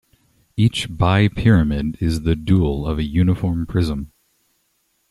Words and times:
Each 0.57 0.89
bipyramid 0.89 2.01
is 2.01 2.23
the 2.23 2.35
dual 2.35 2.87
of 2.87 2.97
a 2.97 3.03
uniform 3.03 3.67
prism. 3.67 4.13